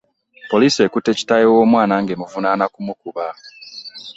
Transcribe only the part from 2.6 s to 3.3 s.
ku mukuba.